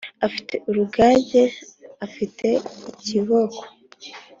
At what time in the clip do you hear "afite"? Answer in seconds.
0.27-0.55, 2.05-2.47